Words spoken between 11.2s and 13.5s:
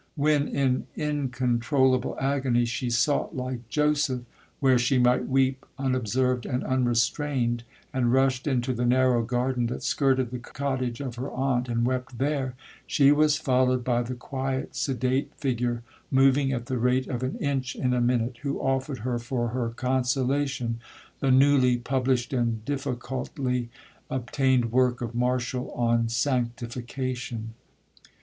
aunt, and wept there, she was